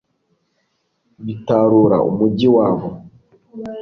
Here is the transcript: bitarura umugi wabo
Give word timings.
bitarura 1.25 1.97
umugi 2.09 2.47
wabo 2.55 2.87